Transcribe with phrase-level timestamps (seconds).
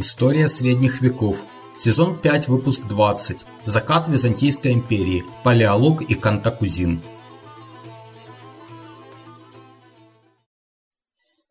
[0.00, 1.44] История средних веков.
[1.74, 3.44] Сезон 5, выпуск 20.
[3.66, 5.24] Закат Византийской империи.
[5.42, 7.00] Палеолог и Кантакузин.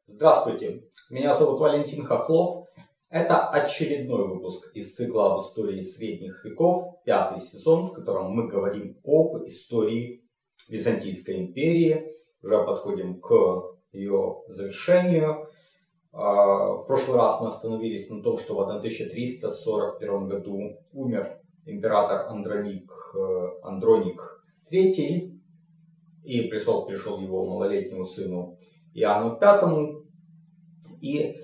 [0.06, 2.70] Здравствуйте, меня зовут Валентин Хохлов.
[3.10, 8.98] Это очередной выпуск из цикла об истории средних веков, пятый сезон, в котором мы говорим
[9.04, 10.24] об истории
[10.70, 12.16] Византийской империи.
[12.42, 15.50] Уже подходим к ее завершению.
[16.20, 22.92] А, в прошлый раз мы остановились на том, что в 1341 году умер император Андроник,
[23.14, 25.40] э, Андроник III,
[26.24, 28.58] и престол пришел его малолетнему сыну
[28.96, 30.06] Иоанну V.
[31.02, 31.36] И,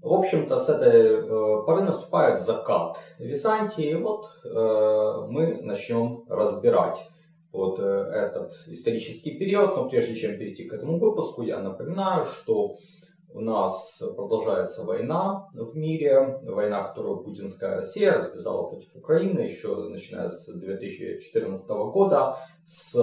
[0.00, 3.90] в общем-то, с этой э, поры наступает закат Византии.
[3.90, 7.06] И вот э, мы начнем разбирать
[7.52, 9.76] вот этот исторический период.
[9.76, 12.78] Но прежде чем перейти к этому выпуску, я напоминаю, что
[13.34, 20.28] у нас продолжается война в мире, война, которую путинская Россия развязала против Украины еще начиная
[20.28, 22.94] с 2014 года, с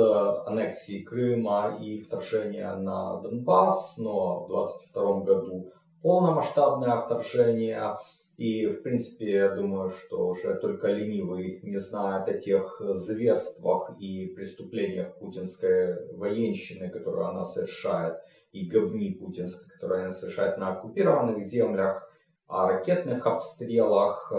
[0.45, 7.97] аннексии Крыма и вторжения на Донбасс, но в 2022 году полномасштабное вторжение.
[8.37, 14.27] И, в принципе, я думаю, что уже только ленивый не знает о тех зверствах и
[14.27, 18.15] преступлениях путинской военщины, которую она совершает
[18.51, 22.09] и говни путинской, которые они совершают на оккупированных землях,
[22.49, 24.35] о ракетных обстрелах, э,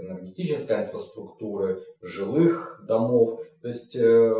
[0.00, 3.40] энергетической инфраструктуры, жилых домов.
[3.62, 4.34] То есть э,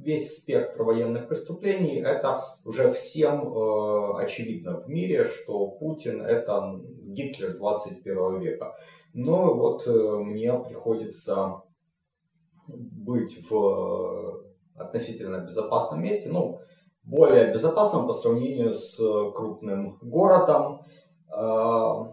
[0.00, 7.56] весь спектр военных преступлений, это уже всем э, очевидно в мире, что Путин это Гитлер
[7.56, 8.74] 21 века.
[9.14, 11.62] Но вот мне приходится
[12.66, 14.42] быть в
[14.74, 16.28] относительно безопасном месте.
[16.28, 16.60] Ну,
[17.08, 18.96] более безопасным по сравнению с
[19.34, 20.82] крупным городом.
[21.30, 22.12] А,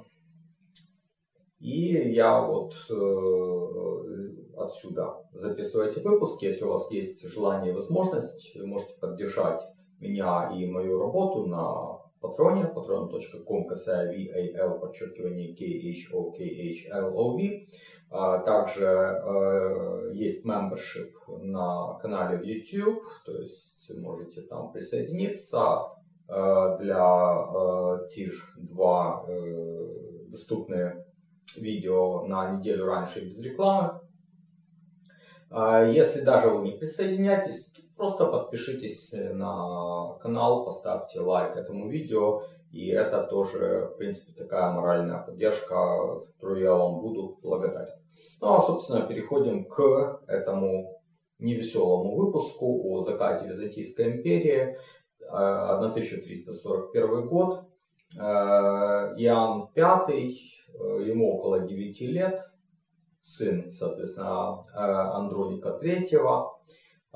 [1.60, 6.46] и я вот э, отсюда записываю эти выпуски.
[6.46, 9.62] Если у вас есть желание и возможность, можете поддержать
[10.00, 17.68] меня и мою работу на Патроне, patron.com, косая VAL, подчеркивание KHOKHLOV.
[18.10, 25.96] А, также э, есть membership на канале в YouTube, то есть можете там присоединиться.
[26.28, 27.98] Э, для э,
[28.58, 29.26] 2
[30.28, 31.06] доступны
[31.58, 34.00] видео на неделю раньше без рекламы.
[35.50, 42.44] А, если даже вы не присоединяетесь, Просто подпишитесь на канал, поставьте лайк этому видео.
[42.72, 47.96] И это тоже, в принципе, такая моральная поддержка, за которую я вам буду благодарен.
[48.42, 51.02] Ну а, собственно, переходим к этому
[51.40, 54.78] невеселому выпуску о закате Византийской империи.
[55.28, 57.66] 1341 э, год.
[58.18, 60.30] Э, Иоанн V, э,
[61.08, 62.40] ему около 9 лет,
[63.22, 66.55] сын, соответственно, Андроника III.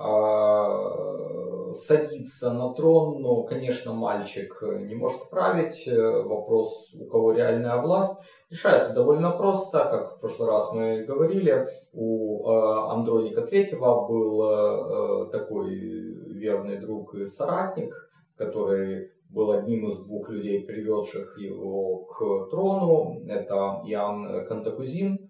[0.02, 5.90] А, садиться на трон, но, конечно, мальчик не может править.
[5.92, 8.18] Вопрос, у кого реальная власть,
[8.50, 9.80] решается довольно просто.
[9.80, 17.16] Как в прошлый раз мы говорили, у а, Андроника Третьего был а, такой верный друг
[17.16, 17.94] и соратник,
[18.38, 23.22] который был одним из двух людей, приведших его к трону.
[23.28, 25.30] Это Иоанн Кантакузин.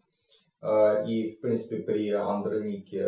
[1.07, 3.07] И, в принципе, при Андронике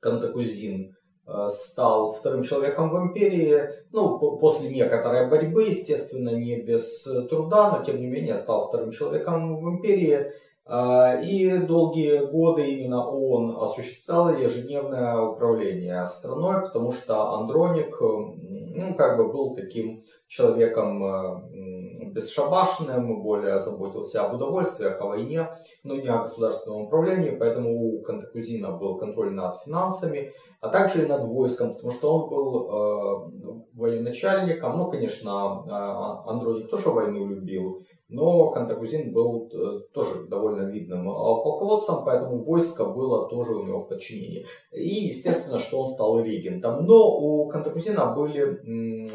[0.00, 0.94] Кантакузин
[1.26, 7.84] э, стал вторым человеком в империи, ну, после некоторой борьбы, естественно, не без труда, но
[7.84, 10.32] тем не менее стал вторым человеком в империи.
[10.66, 19.16] Э, и долгие годы именно он осуществлял ежедневное управление страной, потому что Андроник, ну, как
[19.16, 21.75] бы был таким человеком э,
[22.16, 25.48] бесшабашным, более заботился об удовольствиях, о войне,
[25.84, 31.06] но не о государственном управлении, поэтому у Кантакузина был контроль над финансами, а также и
[31.06, 37.82] над войском, потому что он был э, военачальником, ну, конечно, э, Андроник тоже войну любил,
[38.08, 43.88] но Кантакузин был э, тоже довольно видным полководцем, поэтому войско было тоже у него в
[43.88, 44.46] подчинении.
[44.70, 46.84] И естественно, что он стал регентом.
[46.84, 48.60] Но у Кантакузина были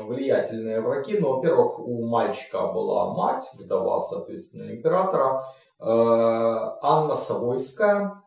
[0.01, 1.17] влиятельные враги.
[1.19, 5.45] Но, во-первых, у мальчика была мать, вдова, соответственно, императора,
[5.79, 8.20] э, Анна Савойская,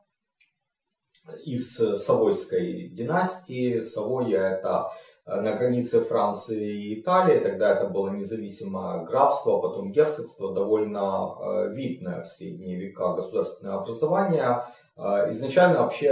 [1.44, 3.80] из Савойской династии.
[3.80, 4.90] Савойя это
[5.26, 7.40] Э, на границе Франции и Италии.
[7.40, 13.76] Тогда это было независимое графство, а потом герцогство, довольно э, видное в средние века государственное
[13.76, 14.64] образование.
[14.96, 16.06] Изначально вообще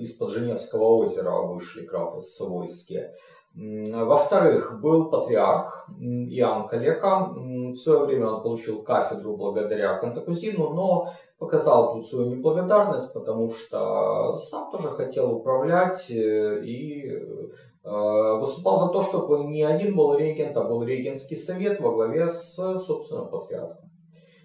[0.00, 3.14] из-под Женевского озера вышли графы Савойские.
[3.60, 7.32] Во-вторых, был патриарх Иоанн Калека.
[7.34, 11.08] В свое время он получил кафедру благодаря Кантакузину, но
[11.40, 18.92] показал тут свою неблагодарность, потому что сам тоже хотел управлять э, и э, выступал за
[18.92, 23.90] то, чтобы не один был регент, а был регентский совет во главе с, собственно, патриархом.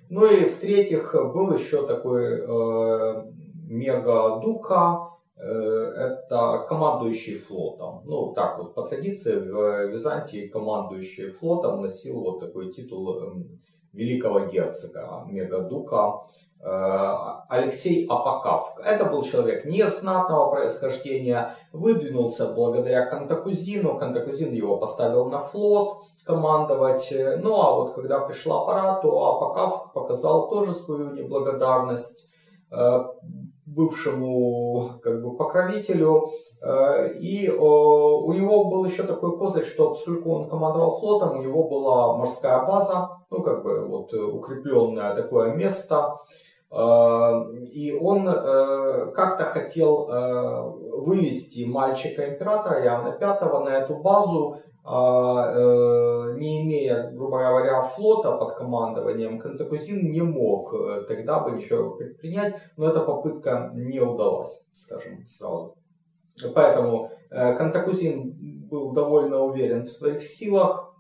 [0.10, 3.24] Ну и в-третьих, был еще такой э,
[3.68, 5.13] мега-дука,
[5.44, 8.04] это командующий флотом.
[8.06, 13.60] Ну, так вот, по традиции в Византии командующий флотом носил вот такой титул эм,
[13.94, 16.28] великого герцога, мегадука
[16.60, 17.14] э,
[17.50, 18.76] Алексей Апакав.
[18.84, 23.98] Это был человек незнатного происхождения, выдвинулся благодаря Кантакузину.
[24.00, 27.14] Кантакузин его поставил на флот командовать.
[27.42, 32.30] Ну а вот когда пришла пора, то Апакав показал тоже свою неблагодарность
[32.72, 33.00] э,
[33.66, 36.30] бывшему бы покровителю.
[36.62, 41.68] Э, и у него был еще такой козырь, что поскольку он командовал флотом, у него
[41.68, 46.18] была морская база, ну как бы вот укрепленное такое место.
[46.72, 50.08] Э, и он э, как-то хотел
[51.04, 58.56] вывести мальчика императора Иоанна V на эту базу э, не имея, грубо говоря, флота под
[58.56, 65.26] командованием, Кантакузин не мог э, тогда бы ничего предпринять, но эта попытка не удалась, скажем
[65.26, 65.78] сразу.
[66.54, 70.94] Поэтому э, Кантакузин был довольно уверен в своих силах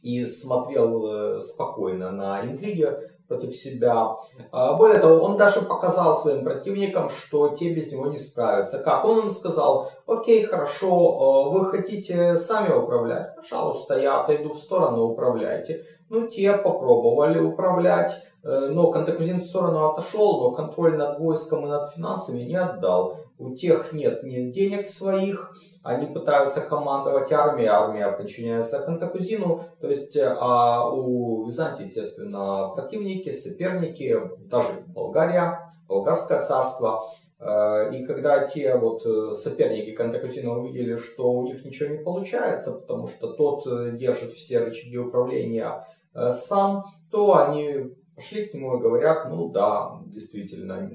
[0.00, 2.88] и смотрел спокойно на интриги
[3.28, 4.16] против себя.
[4.50, 8.78] А, более того, он даже показал своим противникам, что те без него не справятся.
[8.78, 9.04] Как?
[9.04, 13.36] Он им сказал, окей, хорошо, а, вы хотите сами управлять?
[13.36, 15.84] Пожалуйста, я отойду в сторону, управляйте.
[16.08, 21.68] Ну, те попробовали управлять, э, но Кантакузин в сторону отошел, но контроль над войском и
[21.68, 23.18] над финансами не отдал.
[23.38, 25.52] У тех нет ни денег своих,
[25.82, 33.30] они пытаются командовать армией, армия подчиняется Кантакузину, то есть э, а у Византии, естественно, противники,
[33.30, 37.04] соперники, даже Болгария, Болгарское царство.
[37.38, 42.72] Э, и когда те вот э, соперники Кантакузина увидели, что у них ничего не получается,
[42.72, 43.64] потому что тот
[43.96, 50.90] держит все рычаги управления сам, то они пошли к нему и говорят, ну да, действительно,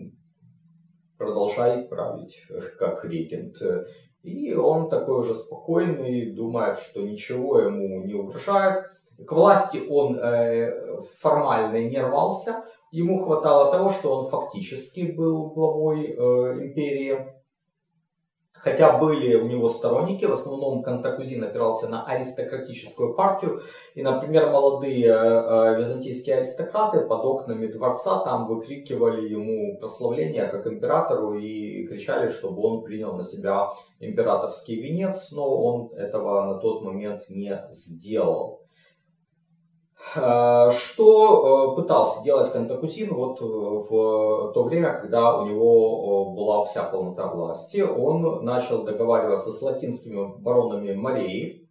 [1.18, 2.46] продолжай править
[2.78, 3.56] как регент.
[4.24, 8.86] И он такой уже спокойный, думает, что ничего ему не угрожает.
[9.28, 10.72] К власти он э,
[11.20, 12.64] формально не рвался.
[12.92, 16.14] Ему хватало того, что он фактически был главой э,
[16.66, 17.34] империи.
[18.64, 23.62] Хотя были у него сторонники, в основном Кантакузин опирался на аристократическую партию.
[23.94, 31.38] И, например, молодые э, византийские аристократы под окнами дворца там выкрикивали ему прославление как императору
[31.38, 37.24] и кричали, чтобы он принял на себя императорский венец, но он этого на тот момент
[37.28, 38.63] не сделал.
[40.16, 46.64] Э, что э, пытался делать Кантакузин вот э, в то время, когда у него была
[46.66, 47.82] вся полнота власти?
[47.82, 51.63] Он начал договариваться с латинскими баронами Мореи,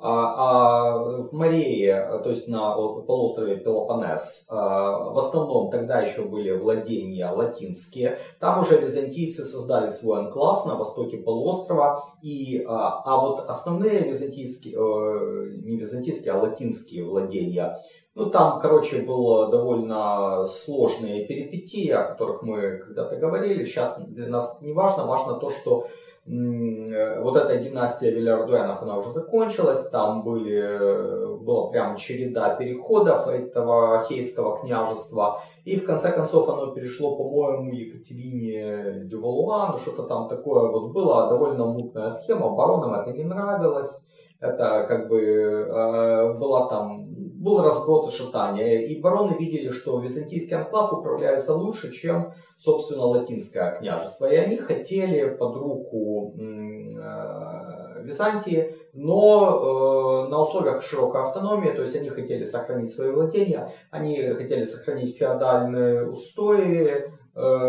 [0.00, 6.52] а, а в Марее, то есть на полуострове Пелопонес, а, в основном тогда еще были
[6.52, 8.18] владения латинские.
[8.38, 12.04] Там уже византийцы создали свой анклав на востоке полуострова.
[12.22, 17.80] И, а, а вот основные византийские, э, не византийские, а латинские владения,
[18.14, 23.64] ну там, короче, было довольно сложные перипетии, о которых мы когда-то говорили.
[23.64, 25.86] Сейчас для нас не важно, важно то, что
[26.28, 34.58] вот эта династия Вильярдуэнов, она уже закончилась, там были, была прям череда переходов этого хейского
[34.58, 41.28] княжества, и в конце концов оно перешло, по-моему, Екатерине Дювалуа, что-то там такое вот было,
[41.28, 44.04] довольно мутная схема, баронам это не нравилось,
[44.40, 47.07] это как бы э, была там
[47.38, 53.78] был разброд и шатание, и бароны видели, что византийский анклав управляется лучше, чем, собственно, латинское
[53.78, 54.26] княжество.
[54.26, 61.94] И они хотели под руку э, Византии, но э, на условиях широкой автономии, то есть
[61.94, 67.12] они хотели сохранить свои владения, они хотели сохранить феодальные устои,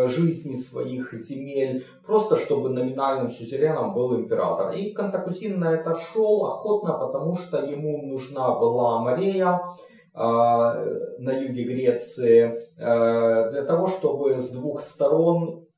[0.08, 4.72] жизни своих земель, просто чтобы номинальным сюзереном был император.
[4.72, 9.62] И Кантакузин на это шел охотно, потому что ему нужна была Мария,
[10.16, 15.69] э, на юге Греции, э, для того, чтобы с двух сторон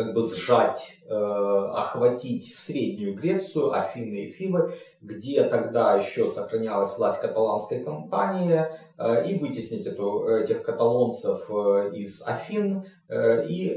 [0.00, 7.20] как бы сжать, э, охватить Среднюю Грецию, Афины и Фивы, где тогда еще сохранялась власть
[7.20, 8.66] каталанской компании,
[8.98, 13.76] э, и вытеснить эту, этих каталонцев э, из Афин и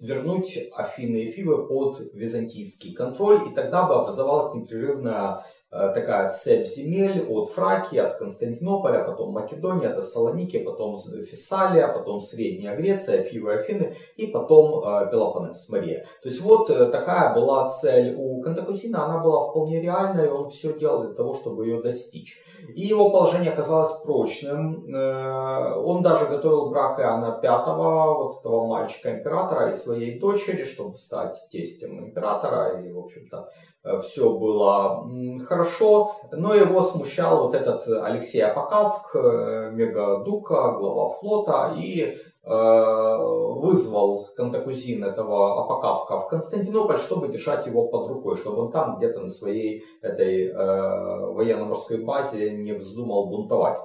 [0.00, 7.24] вернуть Афины и Фивы под византийский контроль, и тогда бы образовалась непрерывная такая цепь земель
[7.28, 13.94] от Фракии, от Константинополя, потом Македония, до Салоники, потом Фессалия, потом Средняя Греция, Фивы, Афины
[14.16, 16.04] и потом э, Пелопоннес, Мария.
[16.22, 20.50] То есть вот э, такая была цель у Кантакусина, она была вполне реальной, и он
[20.50, 22.36] все делал для того, чтобы ее достичь.
[22.74, 24.84] И его положение оказалось прочным.
[24.92, 31.98] Он даже готовил брак Иоанна Пятого, вот этого мальчика-императора и своей дочери, чтобы стать тестем
[32.00, 32.82] императора.
[32.82, 33.48] И, в общем-то,
[33.79, 35.08] Э, все было
[35.46, 44.28] хорошо, но его смущал вот этот Алексей Апокавк, э, мегадука, глава флота, и э, вызвал
[44.36, 49.30] Кантакузин этого Апокавка в Константинополь, чтобы держать его под рукой, чтобы он там где-то на
[49.30, 53.78] своей этой военно-морской базе не вздумал бунтовать.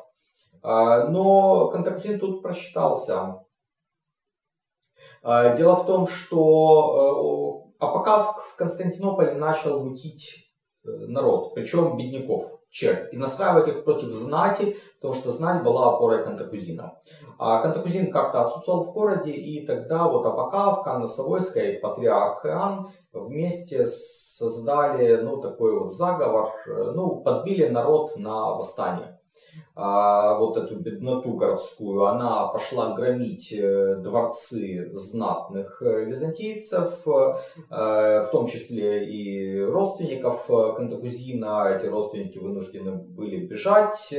[0.61, 3.45] Но Кантакузин тут просчитался.
[5.23, 7.44] Дело в том, что
[7.79, 10.51] а пока в Константинополе начал мутить
[10.85, 16.23] э, народ, причем бедняков, черт, и настраивать их против знати, потому что знать была опорой
[16.23, 16.99] Кантакузина.
[17.39, 20.23] А Кантакузин как-то отсутствовал в городе, и тогда вот
[20.83, 28.17] Канна Савойская и патриарх Иоанн вместе создали ну, такой вот заговор, э, ну, подбили народ
[28.17, 29.14] на восстание
[29.75, 37.35] а, вот эту бедноту городскую, она пошла громить э, дворцы знатных э, византийцев, э,
[37.69, 41.75] в том числе и родственников Кантакузина.
[41.75, 44.13] Эти родственники вынуждены были бежать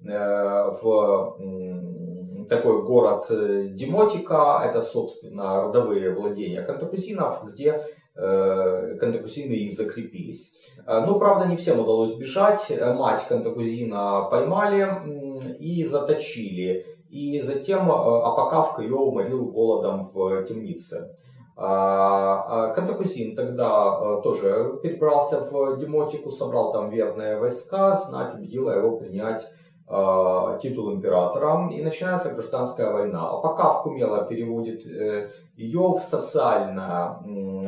[0.00, 1.36] в
[2.48, 10.52] такой город Демотика, это, собственно, родовые владения Кантакузинов, где Кантакузины и закрепились.
[10.88, 12.70] Э, ну, правда, не всем удалось бежать.
[12.70, 14.88] Э, мать Кантакузина поймали
[15.58, 16.86] и заточили.
[17.10, 21.14] И затем э, Апокавка ее уморил голодом в темнице.
[21.60, 28.96] А, а Кантакузин тогда тоже перебрался в Демотику, собрал там верные войска, знать убедила его
[28.96, 29.44] принять
[30.60, 33.30] титул императора, и начинается гражданская война.
[33.30, 34.84] Апокавк умело переводит
[35.56, 37.16] ее в социальное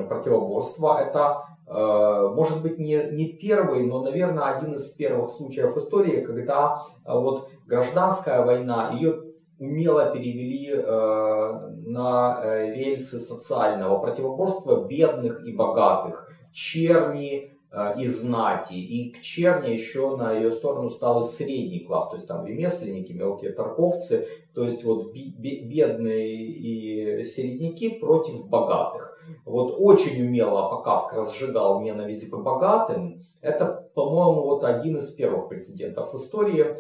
[0.07, 0.99] противоборство.
[1.01, 6.25] Это Э, может быть не, не первый, но, наверное, один из первых случаев в истории,
[6.25, 9.23] когда э, вот гражданская война, ее
[9.61, 12.41] умело перевели э, на
[12.75, 17.53] рельсы социального противоборства бедных и богатых, черни
[17.99, 18.75] и знати.
[18.75, 23.13] И к черни еще на ее сторону стал и средний класс, то есть там ремесленники,
[23.13, 29.17] мелкие торговцы, то есть вот бедные и середняки против богатых.
[29.45, 33.23] Вот очень умело Апокавк разжигал ненависть к богатым.
[33.41, 36.77] Это, по-моему, вот один из первых прецедентов в истории.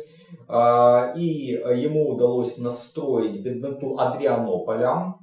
[0.49, 5.14] А, и ему удалось настроить бедноту Адрианополя.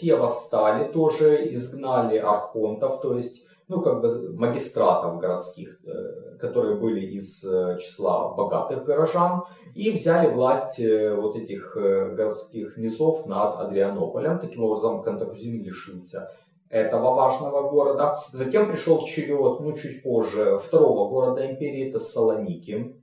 [0.00, 7.00] Те восстали тоже, изгнали архонтов, то есть ну, как бы магистратов городских, э, которые были
[7.00, 9.42] из э, числа богатых горожан,
[9.74, 14.38] и взяли власть э, вот этих городских низов над Адрианополем.
[14.38, 16.30] Таким образом, Кантакузин лишился
[16.68, 18.20] этого важного города.
[18.32, 22.96] Затем пришел черед, ну чуть позже, второго города империи, это Салоники.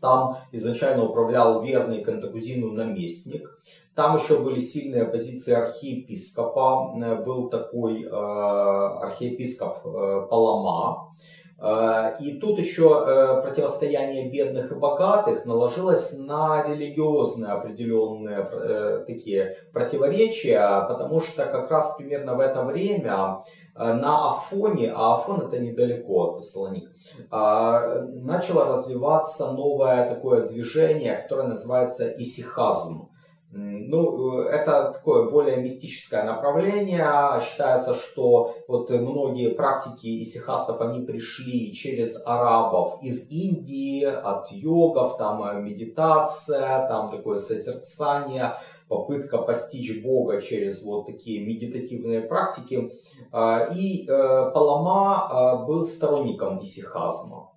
[0.00, 3.48] Там изначально управлял верный Кантакузину наместник.
[3.94, 6.94] Там еще были сильные позиции архиепископа.
[7.24, 11.14] Был такой э, архиепископ э, Палама.
[11.58, 19.56] Э, и тут еще э, противостояние бедных и богатых наложилось на религиозные определенные э, такие
[19.72, 23.42] противоречия, потому что как раз примерно в это время
[23.74, 26.90] на Афоне, а Афон это недалеко от Тессалоник,
[27.30, 33.10] начало развиваться новое такое движение, которое называется исихазм.
[33.58, 37.40] Ну, э, это такое более мистическое направление.
[37.40, 45.42] Считается, что вот многие практики исихастов, они пришли через арабов из Индии, от йогов, там
[45.42, 48.56] э, медитация, там такое созерцание,
[48.88, 52.92] попытка постичь Бога через вот такие медитативные практики.
[53.32, 57.52] А, и э, Палама был сторонником исихазма.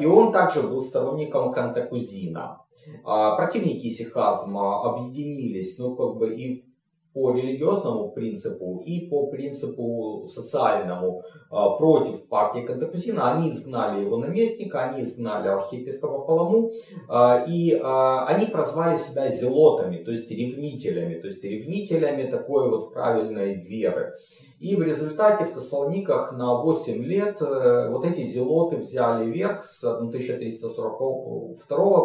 [0.00, 2.60] И он также был сторонником кантакузина.
[3.04, 6.69] А, противники сихазма объединились, ну, как бы и
[7.12, 13.32] по религиозному принципу и по принципу социальному а, против партии Кантакузина.
[13.32, 16.72] Они изгнали его наместника, они изгнали архиепископа Паламу,
[17.08, 22.92] а, и а, они прозвали себя зелотами, то есть ревнителями, то есть ревнителями такой вот
[22.92, 24.14] правильной веры.
[24.60, 29.82] И в результате в Тессалониках на 8 лет э, вот эти зелоты взяли верх с
[29.82, 30.86] 1342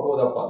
[0.01, 0.45] года по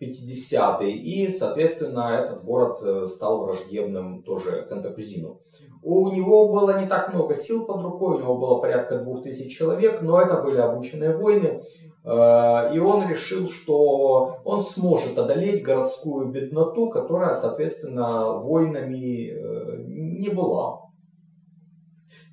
[0.00, 0.82] 1350.
[0.82, 5.40] И, соответственно, этот город э, стал враждебным тоже Кантакузину.
[5.82, 10.02] У него было не так много сил под рукой, у него было порядка 2000 человек,
[10.02, 11.62] но это были обученные воины.
[12.04, 19.32] Э, и он решил, что он сможет одолеть городскую бедноту, которая, соответственно, воинами
[19.86, 20.85] не была.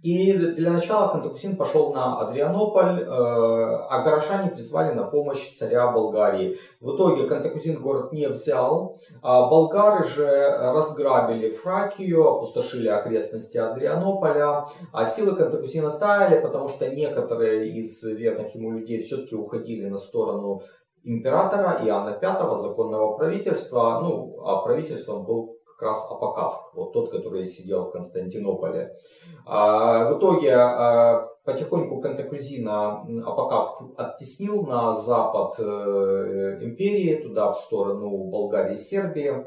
[0.03, 6.57] И для начала Кантакусин пошел на Адрианополь, э, а горожане призвали на помощь царя Болгарии.
[6.81, 15.05] В итоге Кантакусин город не взял, а болгары же разграбили Фракию, опустошили окрестности Адрианополя, а
[15.05, 20.63] силы Кантакусина таяли, потому что некоторые из верных ему людей все-таки уходили на сторону
[21.05, 27.47] императора Иоанна V, законного правительства, ну, а правительством был как раз Апокав, вот тот, который
[27.47, 28.95] сидел в Константинополе.
[29.45, 38.29] А, в итоге а, потихоньку Кантакузина Апокав оттеснил на запад э, империи, туда в сторону
[38.29, 39.45] Болгарии и Сербии.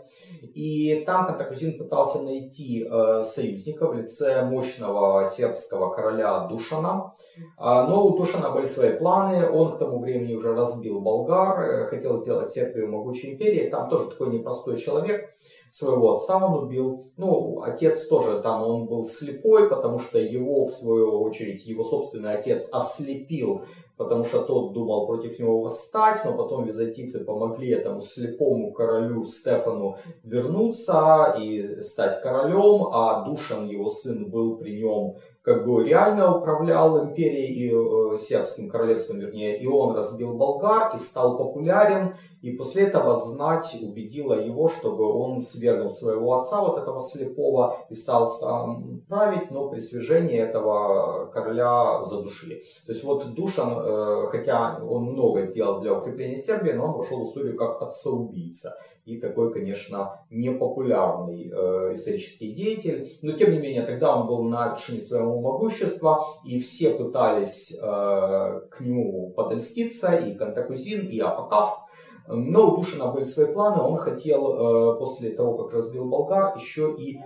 [0.54, 7.14] И там Кантакузин пытался найти э, союзника в лице мощного сербского короля Душана.
[7.56, 11.86] А, но у Душана были свои планы, он к тому времени уже разбил болгар, э,
[11.86, 13.70] хотел сделать Сербию могучей империей.
[13.70, 15.30] Там тоже такой непростой человек
[15.76, 17.12] своего отца он убил.
[17.18, 22.32] Ну, отец тоже там, он был слепой, потому что его, в свою очередь, его собственный
[22.32, 23.64] отец ослепил,
[23.96, 29.96] потому что тот думал против него восстать, но потом византийцы помогли этому слепому королю Стефану
[30.22, 37.04] вернуться и стать королем, а Душан, его сын, был при нем как бы реально управлял
[37.04, 42.82] империей и э, сербским королевством, вернее, и он разбил болгар и стал популярен, и после
[42.82, 49.02] этого знать убедила его, чтобы он свергнул своего отца, вот этого слепого, и стал сам
[49.08, 52.64] править, но при свержении этого короля задушили.
[52.84, 57.24] То есть вот Душан, э, хотя он много сделал для укрепления Сербии, но он вошел
[57.24, 58.76] в историю как отца-убийца.
[59.04, 63.18] И такой, конечно, непопулярный э, исторический деятель.
[63.22, 67.76] Но тем не менее, тогда он был на вершине своего могущества, и все пытались э,
[67.80, 71.86] к нему подольститься, и Кантакузин, и Апокав.
[72.28, 76.92] Но у Душина были свои планы, он хотел э, после того, как разбил Болгар, еще
[76.98, 77.20] и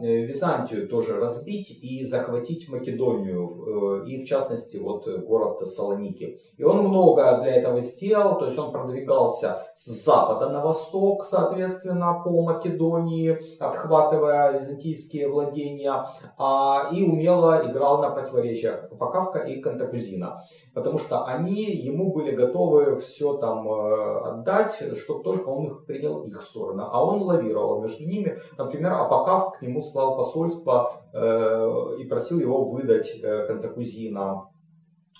[0.00, 6.40] Византию тоже разбить и захватить Македонию, э, и в частности вот город Салоники.
[6.56, 12.22] И он много для этого сделал, то есть он продвигался с запада на восток, соответственно,
[12.24, 16.06] по Македонии, отхватывая византийские владения,
[16.38, 20.42] а, и умело играл на противоречиях Покавка и Кантакузина,
[20.74, 26.42] потому что они ему были готовы все там отдать, чтобы только он их принял их
[26.42, 26.88] сторону.
[26.90, 28.38] А он лавировал между ними.
[28.56, 28.92] Например,
[29.36, 34.48] Апокав к нему слал посольство э, и просил его выдать э, Кантакузина.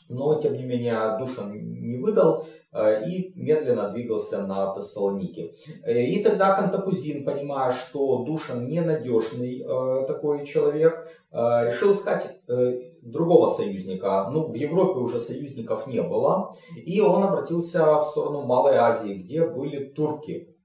[0.09, 5.55] Но, тем не менее, Душан не выдал э, и медленно двигался на Тессалоники.
[5.87, 9.65] И тогда Кантакузин, понимая, что Душан ненадежный
[10.07, 12.41] такой человек, решил искать
[13.03, 14.29] другого союзника.
[14.31, 16.55] Ну, в Европе уже союзников не было.
[16.77, 20.56] И он обратился в сторону Малой Азии, где были турки.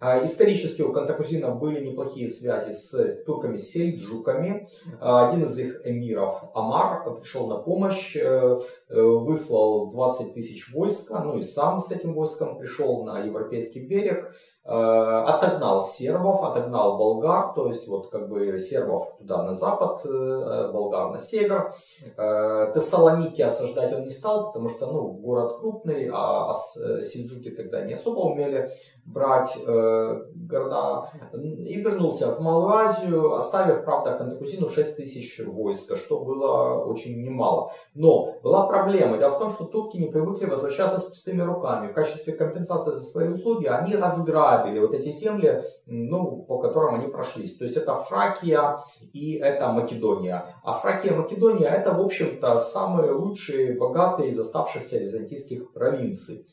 [0.00, 4.68] А, исторически у Кантакузина были неплохие связи с турками-сельджуками.
[5.00, 11.22] А, один из их эмиров, Амар, пришел на помощь, э, э, выслал 20 тысяч войска,
[11.22, 14.34] ну и сам с этим войском пришел на европейский берег.
[14.68, 20.70] Э, отогнал сербов, отогнал болгар, то есть вот как бы сербов туда на запад, э,
[20.72, 21.72] болгар на север.
[22.16, 26.52] Э, Тессалоники осаждать он не стал, потому что ну, город крупный, а
[27.00, 28.68] сельджуки тогда не особо умели
[29.04, 31.08] брать города.
[31.32, 37.70] И вернулся в Малую Азию, оставив, правда, Кантакузину 6 тысяч войска, что было очень немало.
[37.94, 39.16] Но была проблема.
[39.16, 41.92] Дело в том, что турки не привыкли возвращаться с пустыми руками.
[41.92, 46.96] В качестве компенсации за свои услуги они разграбили грабили вот эти земли, ну, по которым
[46.96, 47.56] они прошлись.
[47.56, 48.80] То есть это Фракия
[49.12, 50.46] и это Македония.
[50.62, 56.46] А Фракия и Македония это, в общем-то, самые лучшие, богатые из оставшихся византийских провинций.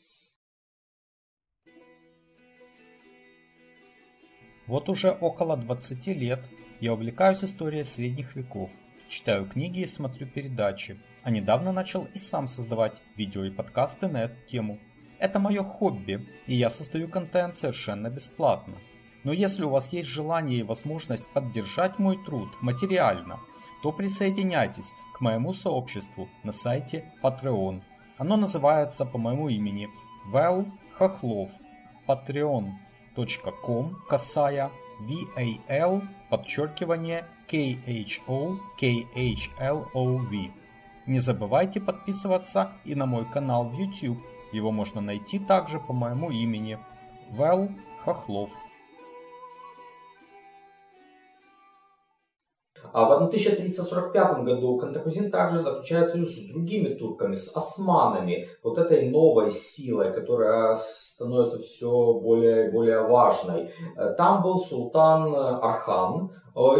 [4.66, 6.40] Вот уже около 20 лет
[6.80, 8.70] я увлекаюсь историей средних веков,
[9.08, 14.24] читаю книги и смотрю передачи, а недавно начал и сам создавать видео и подкасты на
[14.24, 14.78] эту тему–
[15.18, 18.74] это мое хобби, и я создаю контент совершенно бесплатно.
[19.24, 23.40] Но если у вас есть желание и возможность поддержать мой труд материально,
[23.82, 27.82] то присоединяйтесь к моему сообществу на сайте Patreon.
[28.18, 29.88] Оно называется по моему имени
[30.26, 31.50] Вэл Хохлов.
[32.06, 40.50] patreon.com касая VAL подчеркивание KHO KHLOV.
[41.06, 44.18] Не забывайте подписываться и на мой канал в YouTube.
[44.54, 46.78] Его можно найти также по моему имени
[47.32, 47.70] Вэл
[48.04, 48.50] Хохлов.
[52.92, 59.10] А в 1345 году Кантакузин также заключает союз с другими турками, с османами, вот этой
[59.10, 63.72] новой силой, которая становится все более и более важной.
[64.16, 66.30] Там был султан Архан,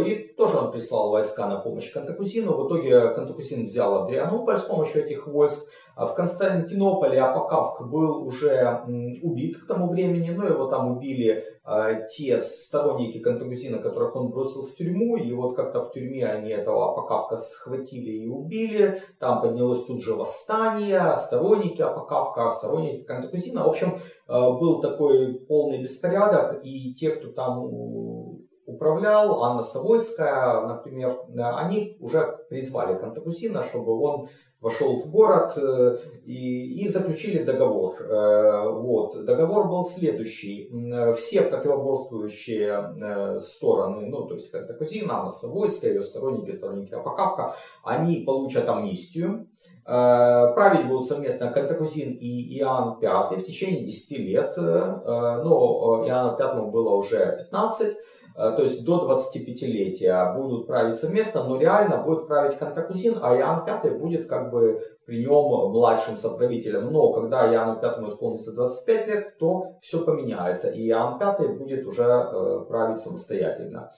[0.07, 2.53] и тоже он прислал войска на помощь Кантакузину.
[2.53, 5.69] В итоге Кантакузин взял Адрианополь с помощью этих войск.
[5.97, 8.83] А в Константинополе Апокавк был уже
[9.23, 14.67] убит к тому времени, но его там убили э, те сторонники Кантагузина, которых он бросил
[14.67, 19.85] в тюрьму, и вот как-то в тюрьме они этого Апокавка схватили и убили, там поднялось
[19.85, 26.93] тут же восстание, сторонники Апокавка, сторонники Кантагузина, в общем, э, был такой полный беспорядок, и
[26.95, 28.34] те, кто там
[28.67, 34.29] управлял, Анна Савойская, например, они уже призвали Кантакузина, чтобы он
[34.65, 38.01] вошел в город э, и, и заключили договор.
[38.01, 39.23] Э, вот.
[39.27, 40.71] Договор был следующий.
[41.17, 48.25] Все противоборствующие э, стороны, ну, то есть Кантакузин, Анна Савойская, ее сторонники, сторонники Апокавка, они
[48.25, 49.49] получат амнистию.
[49.85, 56.95] Править будут совместно Кантакузин и Иоанн V в течение 10 лет, но Иоанну V было
[56.95, 63.19] уже 15, Э, то есть до 25-летия будут править совместно, но реально будет править Кантакузин,
[63.23, 66.93] а Иоанн V будет как бы при нем младшим соправителем.
[66.93, 72.03] Но когда Иоанну V исполнится 25 лет, то все поменяется, и Иоанн V будет уже
[72.03, 73.93] э, править самостоятельно.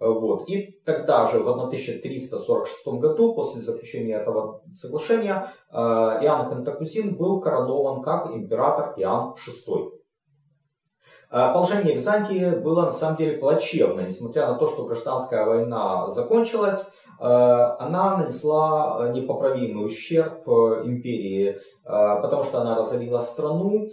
[0.00, 0.48] Э, вот.
[0.48, 8.30] И тогда же, в 1346 году, после заключения этого соглашения, Иоанн Кантакузин был коронован как
[8.30, 10.03] император Иоанн VI.
[11.36, 16.86] А положение Византии было на самом деле плачевно, несмотря на то, что гражданская война закончилась,
[17.18, 23.90] э, она нанесла э, непоправимый ущерб э, империи, потому что она разорила страну,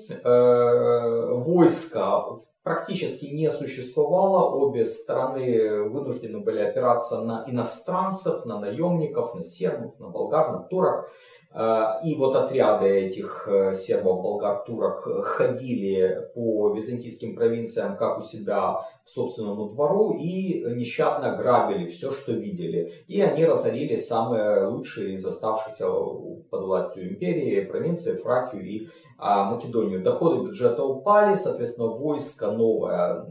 [1.44, 2.26] войска
[2.64, 10.10] практически не существовало, обе стороны вынуждены были опираться на иностранцев, на наемников, на сербов, на
[10.10, 11.10] болгар, на турок.
[11.54, 18.22] А, и вот отряды этих э, сербов, болгар, турок ходили по византийским провинциям, как у
[18.22, 22.94] себя в собственному двору, и нещадно грабили все, что видели.
[23.08, 28.88] И они разорили самые лучшие из оставшихся под властью империи провинции, Фракию и
[29.18, 30.02] а, Македонию.
[30.02, 33.26] Доходы бюджета упали, соответственно, войско новое,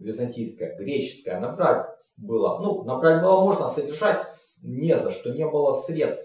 [0.00, 4.22] византийское, греческое, набрать было, ну, набрать было можно, содержать
[4.62, 6.24] не за что, не было средств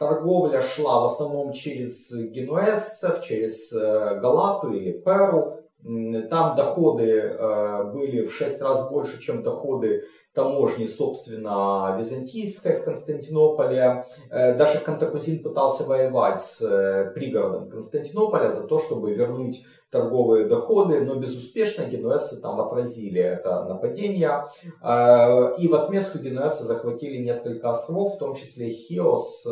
[0.00, 5.58] торговля шла в основном через генуэзцев, через э, Галату или Перу.
[5.82, 14.06] Там доходы э, были в шесть раз больше, чем доходы таможни, собственно, византийской в Константинополе.
[14.30, 21.14] Э, даже Кантакузин пытался воевать с пригородом Константинополя за то, чтобы вернуть торговые доходы, но
[21.14, 24.46] безуспешно генуэзцы там отразили это нападение.
[24.62, 29.44] И в отместку генуэзцы захватили несколько островов, в том числе Хиос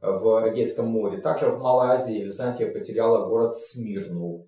[0.00, 1.20] в Эгейском море.
[1.20, 4.46] Также в Малой Азии Византия потеряла город Смирну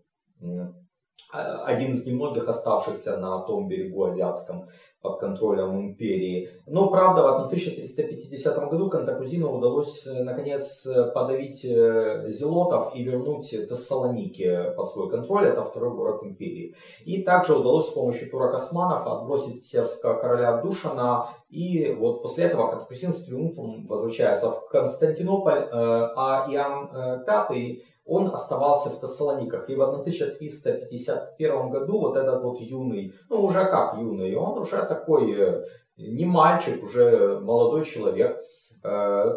[1.33, 4.69] один из немногих оставшихся на том берегу азиатском
[5.07, 6.51] под контролем империи.
[6.67, 13.51] Но, правда, в 1350 году Кантакузину удалось, э, наконец, э, подавить э, зелотов и вернуть
[13.51, 15.47] Тессалоники под свой контроль.
[15.47, 16.75] Это второй город империи.
[17.05, 21.29] И также удалось с помощью турок-османов отбросить сербского короля Душана.
[21.51, 26.91] И вот после этого Кантакузин с триумфом возвращается в Константинополь, а Иоанн
[27.25, 29.69] V он оставался в Тессалониках.
[29.69, 34.96] И в 1351 году вот этот вот юный, ну уже как юный, он уже такой
[35.35, 35.65] э,
[35.97, 38.45] не мальчик, уже молодой человек,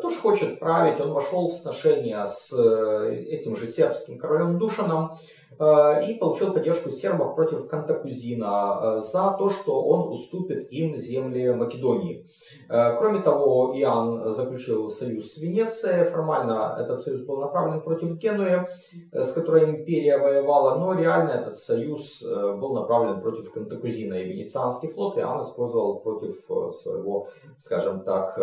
[0.02, 1.00] тоже хочет править.
[1.00, 5.18] Он вошел в сношение с э, этим же сербским королем Душаном
[6.08, 12.30] и получил поддержку сербов против Кантакузина за то, что он уступит им земли Македонии.
[12.70, 16.10] Э, кроме того, Иоанн заключил союз с Венецией.
[16.10, 18.68] Формально этот союз был направлен против Генуи,
[19.12, 24.16] э, с которой империя воевала, но реально этот союз э, был направлен против Кантакузина.
[24.16, 26.36] И Венецианский флот Иоанн использовал против
[26.76, 28.40] своего, скажем так,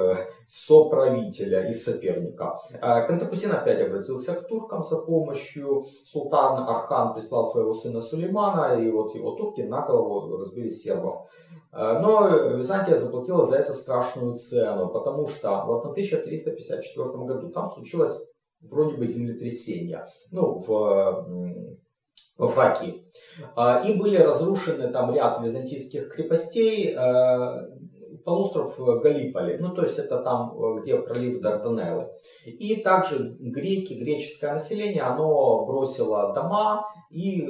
[0.49, 2.59] сопротивления правителя и соперника.
[2.81, 5.85] Кантакузин опять обратился к туркам за помощью.
[6.05, 11.27] Султан Архан прислал своего сына Сулеймана, и вот его турки на голову разбили сербов.
[11.73, 18.17] Но Византия заплатила за это страшную цену, потому что вот на 1354 году там случилось
[18.63, 21.27] вроде бы землетрясение ну, в,
[22.39, 23.03] во Фракии.
[23.87, 26.95] И были разрушены там ряд византийских крепостей,
[28.27, 32.11] полуостров Галиполи, ну то есть это там, где пролив Дарданеллы.
[32.45, 37.41] И также греки, греческое население, оно бросило дома и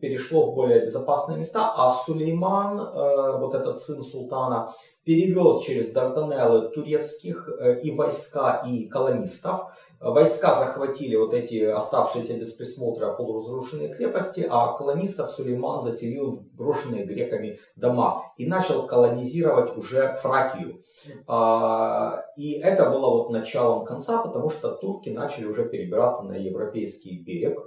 [0.00, 6.68] перешло в более безопасные места, а Сулейман, э, вот этот сын султана, перевез через Дарданеллы
[6.70, 9.70] турецких э, и войска, и колонистов,
[10.12, 17.06] Войска захватили вот эти оставшиеся без присмотра полуразрушенные крепости, а колонистов Сулейман заселил в брошенные
[17.06, 20.84] греками дома и начал колонизировать уже Фракию.
[21.26, 27.22] А, и это было вот началом конца, потому что турки начали уже перебираться на европейский
[27.22, 27.58] берег.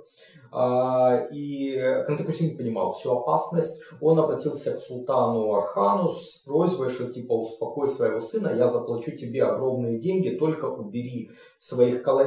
[0.51, 1.75] А, и
[2.07, 3.81] Кантакусин понимал всю опасность.
[4.01, 9.43] Он обратился к султану Архану с просьбой, что типа успокой своего сына, я заплачу тебе
[9.43, 12.26] огромные деньги, только убери своих колонистов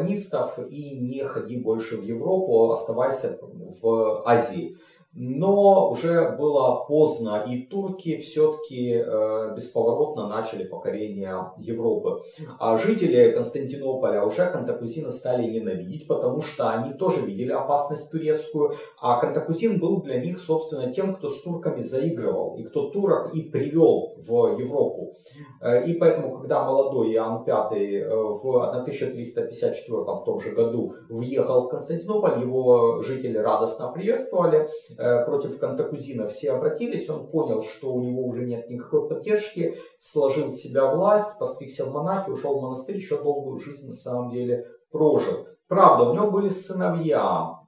[0.62, 3.38] и не ходи больше в Европу, оставайся
[3.82, 4.76] в Азии.
[5.12, 12.22] Но уже было поздно, и турки все-таки э, бесповоротно начали покорение Европы.
[12.60, 19.18] А жители Константинополя уже Кантакузина стали ненавидеть, потому что они тоже видели опасность турецкую, а
[19.18, 24.09] Кантакузин был для них, собственно, тем, кто с турками заигрывал, и кто турок и привел
[24.26, 25.14] в Европу.
[25.62, 31.66] Э, и поэтому, когда молодой Иоанн V э, в 1354 в том же году въехал
[31.66, 38.02] в Константинополь, его жители радостно приветствовали, Э, против Кантакузина все обратились, он понял, что у
[38.02, 42.96] него уже нет никакой поддержки, сложил в себя власть, постригся в монахи, ушел в монастырь,
[42.96, 45.46] еще долгую жизнь на самом деле прожил.
[45.68, 47.60] Правда, у него были сыновья,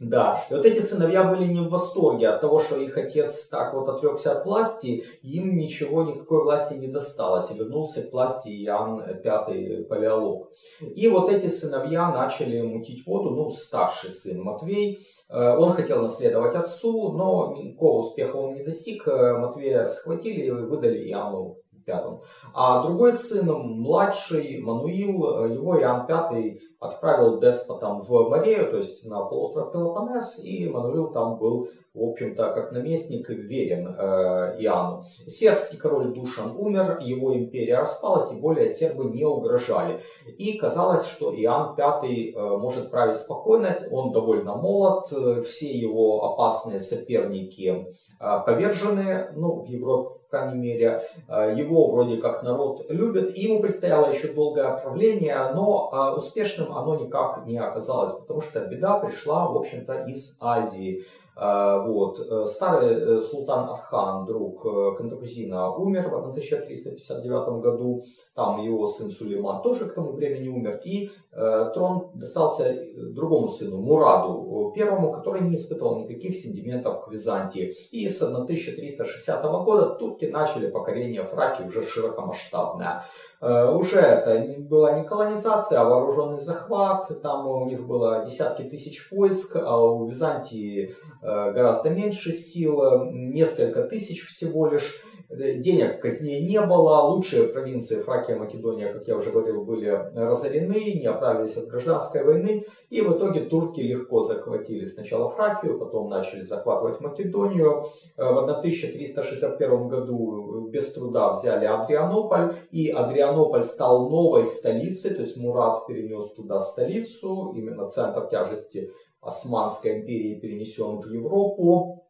[0.00, 3.74] да, и вот эти сыновья были не в восторге от того, что их отец так
[3.74, 8.98] вот отрекся от власти, им ничего, никакой власти не досталось, и вернулся к власти Иоанн
[8.98, 10.50] V Палеолог.
[10.80, 16.54] И вот эти сыновья начали мутить воду, ну, старший сын Матвей, Э, он хотел наследовать
[16.54, 19.06] отцу, но никакого успеха он не достиг.
[19.06, 21.58] Э, Матвея схватили и выдали Иоанну
[21.88, 22.20] V.
[22.54, 29.04] А другой сын, младший Мануил, э, его Иоанн V отправил деспотом в Морею, то есть
[29.04, 35.04] на полуостров Пелопоннес, и Мануил там был, в общем-то, как наместник верен э, Иоанну.
[35.26, 40.00] Сербский король Душан умер, его империя распалась, и более сербы не угрожали.
[40.38, 45.06] И казалось, что Иоанн V э, может править спокойно, он довольно молод,
[45.46, 47.88] все его опасные соперники
[48.20, 53.36] э, повержены, ну, в Европе крайней мере, э, его вроде как народ любит.
[53.36, 58.98] Ему предстояло еще долгое правление, но э, успешным оно никак не оказалось, потому что беда
[58.98, 61.04] пришла, в общем-то, из Азии.
[61.36, 62.18] Э, вот.
[62.48, 64.62] Старый султан Архан, друг
[64.96, 68.04] Кантакузина, умер в 1359 году.
[68.38, 70.80] Там его сын Сулейман тоже к тому времени умер.
[70.84, 77.74] И э, трон достался другому сыну, Мураду, первому, который не испытывал никаких сентиментов к Византии.
[77.90, 79.86] И с 1360 года
[80.18, 83.04] турки начали покорение Фракии уже широкомасштабное.
[83.40, 87.08] Э, уже это была не колонизация, а вооруженный захват.
[87.22, 93.82] Там у них было десятки тысяч войск, а у Византии э, гораздо меньше сил, несколько
[93.84, 95.02] тысяч всего лишь.
[95.30, 99.64] Э, денег в казне не было, лучшие провинции Фракия и Македония, как я уже говорил,
[99.64, 105.78] были разорены, не оправились от гражданской войны, и в итоге турки легко захватили сначала Фракию,
[105.78, 107.88] потом начали захватывать Македонию.
[108.16, 115.86] В 1361 году без труда взяли Адрианополь, и Адрианополь стал новой столицей, то есть Мурат
[115.86, 122.07] перенес туда столицу, именно центр тяжести Османской империи перенесен в Европу.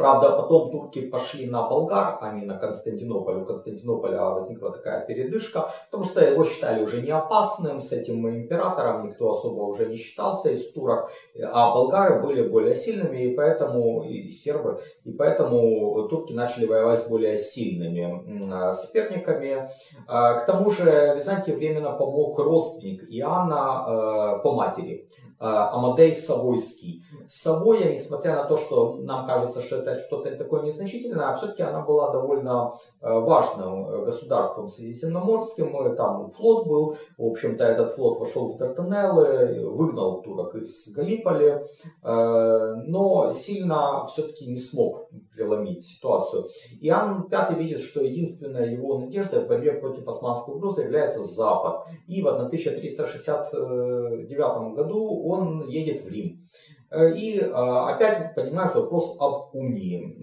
[0.00, 3.42] Правда, потом турки пошли на Болгар, а не на Константинополь.
[3.42, 9.06] У Константинополя возникла такая передышка, потому что его считали уже не опасным, с этим императором
[9.06, 11.10] никто особо уже не считался из турок,
[11.52, 17.08] а болгары были более сильными, и поэтому и сербы, и поэтому турки начали воевать с
[17.10, 19.70] более сильными соперниками.
[20.08, 25.10] А, к тому же Византии временно помог родственник Иоанна э, по матери,
[25.40, 27.02] Амадей Савойский.
[27.26, 31.80] Савоя, несмотря на то, что нам кажется, что это что-то такое незначительное, а все-таки она
[31.80, 39.70] была довольно важным государством средиземноморским, там флот был, в общем-то этот флот вошел в Дартанеллы,
[39.70, 41.64] выгнал турок из Галиполи,
[42.02, 46.50] но сильно все-таки не смог преломить ситуацию.
[46.82, 51.86] Иоанн V видит, что единственная его надежда в борьбе против османской угрозы является Запад.
[52.06, 56.48] И в 1369 году он едет в Рим.
[56.92, 60.16] И опять поднимается вопрос об унии.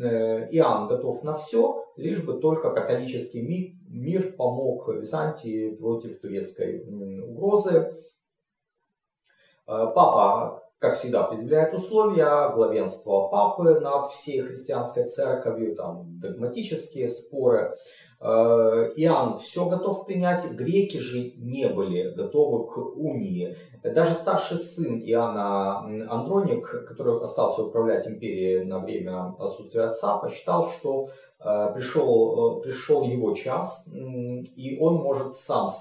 [0.52, 3.42] Иоанн готов на все, лишь бы только католический
[3.88, 6.84] мир помог Византии против турецкой
[7.24, 8.04] угрозы.
[9.66, 17.76] Папа как всегда, предъявляет условия главенства папы над всей христианской церковью, там догматические споры.
[18.20, 23.56] Э, Иоанн все готов принять, греки же не были готовы к унии.
[23.84, 25.80] Даже старший сын Иоанна
[26.12, 31.10] Андроник, который остался управлять империей на время отсутствия отца, посчитал, что
[31.40, 35.72] э, пришел, э, пришел его час, и он может сам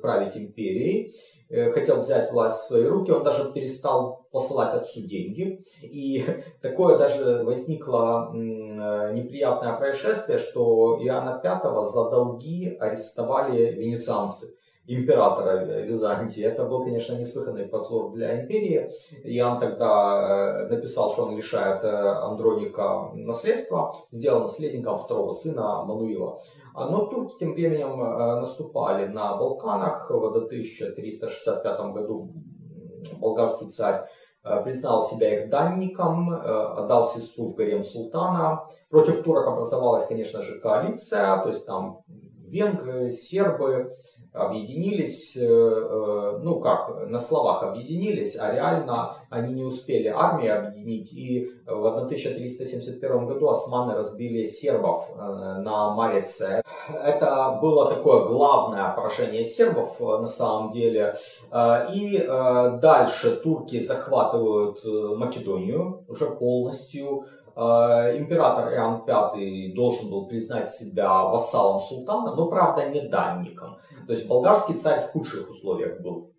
[0.00, 1.14] править империей.
[1.48, 5.64] Хотел взять власть в свои руки, он даже перестал посылать отцу деньги.
[5.80, 6.24] И
[6.62, 16.44] такое даже возникло неприятное происшествие, что Иоанна V за долги арестовали венецианцы императора Византии.
[16.44, 18.92] Это был, конечно, неслыханный позор для империи.
[19.24, 26.40] Иоанн тогда э, написал, что он лишает э, Андроника наследства, сделал наследником второго сына Мануила.
[26.74, 30.10] А, но турки тем временем э, наступали на Балканах.
[30.10, 32.30] В 1365 году
[33.18, 34.06] болгарский царь
[34.64, 38.64] признал себя их данником, отдал сестру в гарем султана.
[38.90, 43.96] Против турок образовалась, конечно же, коалиция, то есть там венгры, сербы,
[44.36, 51.12] объединились, э, э, ну как, на словах объединились, а реально они не успели армии объединить.
[51.12, 56.62] И в 1371 году османы разбили сербов э, на Марице.
[56.88, 61.14] Это было такое главное поражение сербов на самом деле.
[61.92, 62.24] И
[62.80, 64.84] дальше турки захватывают
[65.16, 67.24] Македонию уже полностью.
[67.56, 73.78] Император Иоанн V должен был признать себя вассалом султана, но правда не данником.
[74.06, 76.32] То есть болгарский царь в худших условиях был.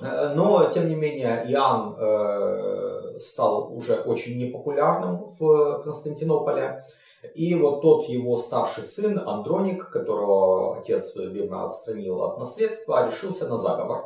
[0.00, 6.84] Э, но, тем не менее, Иоанн э, стал уже очень непопулярным в Константинополе.
[7.34, 13.58] И вот тот его старший сын, Андроник, которого отец время отстранил от наследства, решился на
[13.58, 14.04] заговор.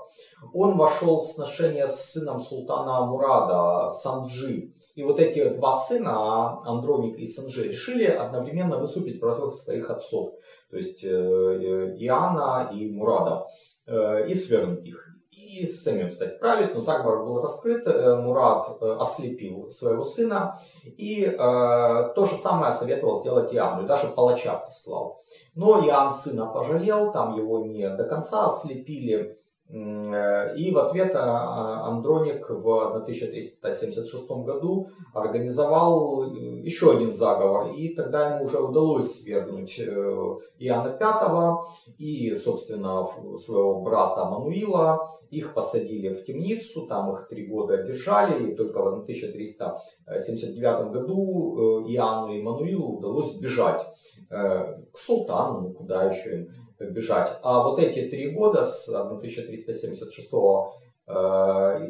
[0.53, 4.73] Он вошел в сношение с сыном султана Мурада, Санджи.
[4.95, 10.35] И вот эти два сына, Андроник и Санджи, решили одновременно выступить против своих отцов
[10.71, 13.47] то есть э, э, Иоанна и Мурада,
[13.87, 15.16] э, и свергнуть их.
[15.57, 22.27] И самим стать править, но заговор был раскрыт, Мурад ослепил своего сына, и э, то
[22.27, 25.23] же самое советовал сделать Иоанну, и даже палача прислал.
[25.55, 31.19] Но Иоанн сына пожалел, там его не до конца ослепили, Э, и в ответ э,
[31.19, 37.73] Андроник в 1376 году организовал э, еще один заговор.
[37.73, 41.57] И тогда ему уже удалось свергнуть Иоанна V
[41.99, 45.09] и, собственно, своего брата Мануила.
[45.31, 48.53] Их посадили в темницу, там их три года держали.
[48.53, 53.85] И только в 1379 году Иоанну и Мануилу удалось бежать
[54.29, 57.39] к султану, ну, куда еще им бежать.
[57.43, 60.31] А вот эти три года с 1376 э,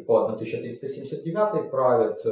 [0.07, 2.31] по 1379 правит э,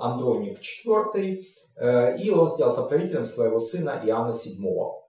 [0.00, 1.44] Андроник IV,
[1.76, 5.00] э, и он сделался правителем своего сына Иоанна VII.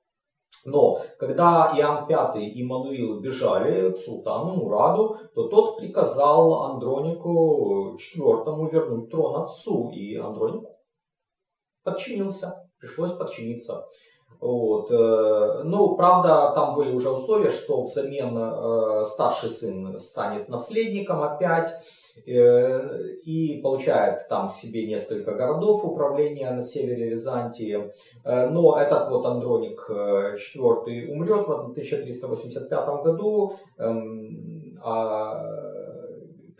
[0.65, 8.71] Но когда Иоанн V и Мануил бежали к султану Мураду, то тот приказал Андронику IV
[8.71, 10.67] вернуть трон отцу, и Андроник
[11.83, 13.87] подчинился, пришлось подчиниться.
[14.41, 14.91] Вот.
[14.91, 21.69] Э, ну, правда, там были уже условия, что взамен э, старший сын станет наследником опять
[22.25, 27.93] э, и получает там себе несколько городов управления на севере Византии.
[28.25, 35.90] Но этот вот Андроник IV умрет в 1385 году, эм, а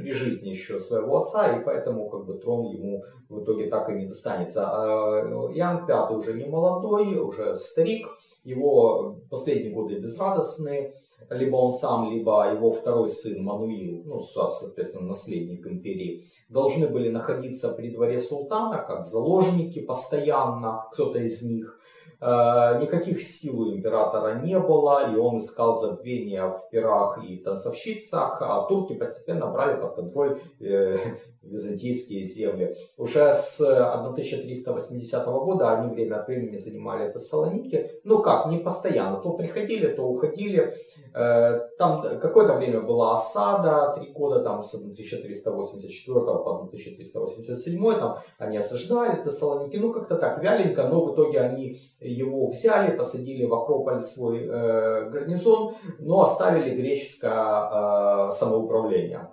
[0.02, 3.94] при жизни еще своего отца, и поэтому как бы трон ему в итоге так и
[3.94, 4.68] не достанется.
[4.68, 5.22] А
[5.54, 8.08] Иоанн V уже не молодой, уже старик,
[8.44, 10.96] его последние годы безрадостные,
[11.30, 17.70] либо он сам, либо его второй сын Мануил, ну, соответственно, наследник империи, должны были находиться
[17.70, 21.78] при дворе султана как заложники постоянно, кто-то из них.
[22.22, 28.42] Э, никаких сил у императора не было, и он искал забвения в пирах и танцовщицах,
[28.44, 30.98] а турки постепенно брали под контроль э,
[31.42, 32.78] византийские земли.
[32.98, 37.90] Уже с 1380 года они время от времени занимали это Салоники.
[38.04, 39.18] Ну как, не постоянно.
[39.18, 40.76] То приходили, то уходили.
[41.16, 48.58] Э, там какое-то время была осада, три года, там с 1384 по 1387, там они
[48.58, 49.78] осаждали Тессалоники.
[49.78, 51.80] Ну как-то так, вяленько, но в итоге они
[52.12, 59.30] его взяли, посадили в Акрополь свой э, гарнизон, но оставили греческое э, самоуправление.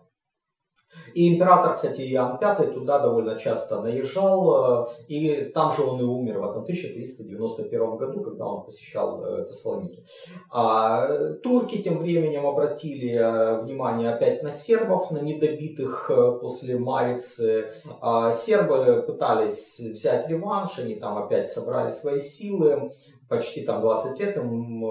[1.14, 6.04] И император, кстати, Иоанн V туда довольно часто наезжал, э, и там же он и
[6.04, 10.04] умер в 1391 году, когда он посещал э, Тессалоники.
[10.50, 17.70] А турки тем временем обратили э, внимание опять на сербов, на недобитых после Марицы.
[18.00, 22.92] А сербы пытались взять реванш, они там опять собрали свои силы,
[23.28, 24.84] почти там 20 лет им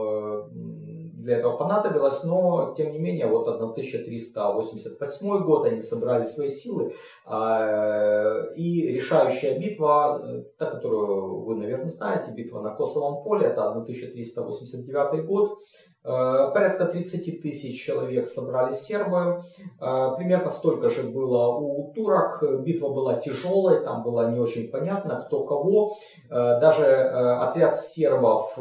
[1.28, 6.93] для этого понадобилось, но тем не менее вот 1388 год они собрали свои силы
[7.25, 13.69] а, и решающая битва, э, та, которую вы, наверное, знаете, битва на Косовом поле, это
[13.71, 15.59] 1389 год,
[16.05, 19.43] э, Порядка 30 тысяч человек собрали сербы.
[19.82, 22.41] Э, примерно столько же было у турок.
[22.63, 25.97] Битва была тяжелой, там было не очень понятно, кто кого.
[26.30, 28.57] Даже отряд сербов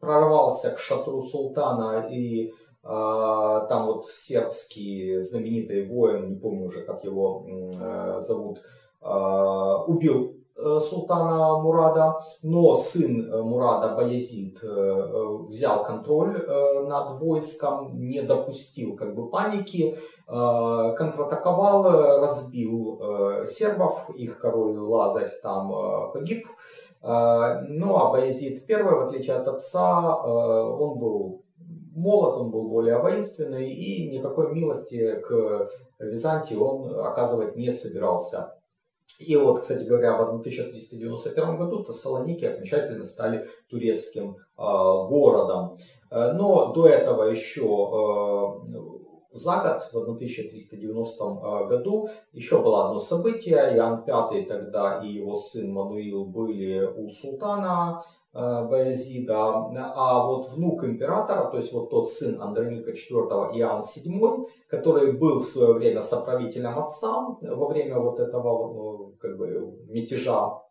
[0.00, 7.02] прорвался к шатру султана и а, там вот сербский знаменитый воин, не помню уже как
[7.02, 8.60] его э, зовут,
[9.00, 9.06] э,
[9.86, 17.98] убил султана Мурада, но сын э, Мурада Баязид э, э, взял контроль э, над войском,
[17.98, 19.96] не допустил как бы паники,
[20.28, 26.46] э, контратаковал, разбил э, сербов, их король Лазарь там э, погиб,
[27.02, 31.44] ну а Баязид I, в отличие от отца, э, он был
[31.94, 38.54] молод, он был более воинственный и никакой милости к Византии он оказывать не собирался.
[39.18, 45.78] И вот, кстати говоря, в 1391 году Тессалоники окончательно стали турецким э, городом.
[46.10, 48.62] Э, но до этого еще
[49.34, 53.56] за год, в 1390 э, году, еще было одно событие.
[53.74, 60.82] Иоанн V тогда и его сын Мануил были у султана э, Баязида, а вот внук
[60.82, 66.00] императора, то есть вот тот сын Андроника IV Иоанн VII, который был в свое время
[66.00, 70.63] соправителем отца во время вот этого э, как бы, мятежа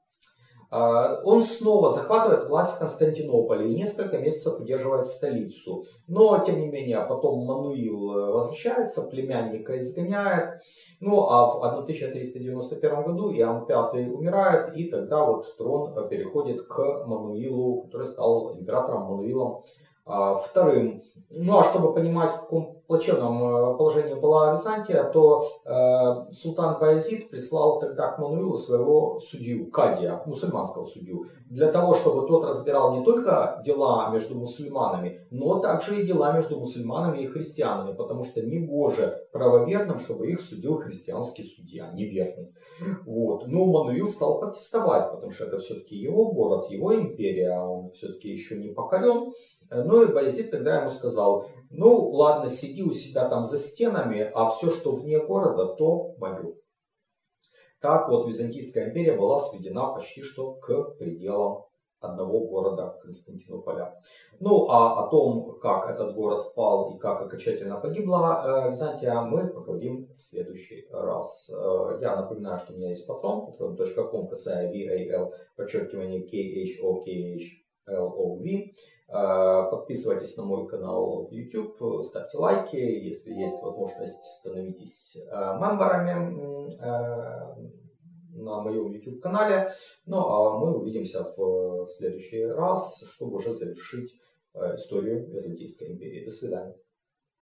[1.24, 5.86] он снова захватывает власть в Константинополе и несколько месяцев удерживает столицу.
[6.07, 10.61] Но, тем не менее, потом Мануил э, возвращается, племянника изгоняет.
[10.99, 17.05] Ну, а в 1391 году Иоанн V умирает, и тогда вот трон э, переходит к
[17.05, 19.63] Мануилу, который стал императором Мануилом
[20.05, 21.03] а, вторым.
[21.30, 27.30] Ну а чтобы понимать, в каком плачевном э, положении была Византия, то э, султан Баязид
[27.30, 33.06] прислал тогда к Мануилу своего судью, Кадия, мусульманского судью, для того, чтобы тот разбирал не
[33.06, 38.60] только дела между мусульманами, но также и дела между мусульманами и христианами, потому что не
[38.60, 42.54] гоже правоверным, чтобы их судил христианский судья, неверный.
[43.06, 43.48] Вот.
[43.48, 48.58] Но Мануил стал протестовать, потому что это все-таки его город, его империя, он все-таки еще
[48.58, 49.32] не покорен.
[49.70, 54.49] Ну и Баязид тогда ему сказал, ну ладно, сиди у себя там за стенами, а
[54.49, 56.55] все, что вне города, то мое.
[57.82, 61.65] Так вот Византийская империя была сведена почти что к пределам
[61.99, 63.99] одного города Константинополя.
[64.39, 69.47] Ну а о том, как этот город пал и как окончательно погибла э, Византия, мы
[69.47, 71.49] поговорим в следующий раз.
[71.49, 76.21] Э, я напоминаю, что у меня есть патрон, patron.com, касая VAL, подчеркивание
[77.88, 78.74] KHOKHLOV.
[79.10, 86.72] Э, подписывайтесь на мой канал в YouTube, ставьте лайки, если есть возможность, становитесь э, мемберами
[86.80, 87.56] э,
[88.36, 89.70] на моем YouTube канале.
[90.06, 94.14] Ну а мы увидимся в следующий раз, чтобы уже завершить
[94.76, 96.26] историю Византийской империи.
[96.26, 96.76] До свидания.